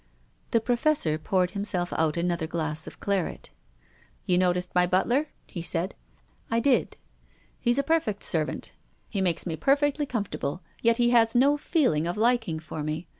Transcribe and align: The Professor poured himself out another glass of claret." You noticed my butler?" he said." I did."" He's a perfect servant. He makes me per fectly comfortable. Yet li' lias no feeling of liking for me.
The 0.49 0.59
Professor 0.59 1.19
poured 1.19 1.51
himself 1.51 1.93
out 1.93 2.17
another 2.17 2.47
glass 2.47 2.87
of 2.87 2.99
claret." 2.99 3.51
You 4.25 4.35
noticed 4.39 4.73
my 4.73 4.87
butler?" 4.87 5.27
he 5.55 5.61
said." 5.61 5.93
I 6.49 6.59
did."" 6.59 6.97
He's 7.59 7.77
a 7.77 7.83
perfect 7.83 8.23
servant. 8.23 8.71
He 9.09 9.21
makes 9.21 9.45
me 9.45 9.55
per 9.55 9.75
fectly 9.75 10.09
comfortable. 10.09 10.63
Yet 10.81 10.97
li' 10.97 11.11
lias 11.13 11.35
no 11.35 11.55
feeling 11.55 12.07
of 12.07 12.17
liking 12.17 12.57
for 12.57 12.81
me. 12.81 13.05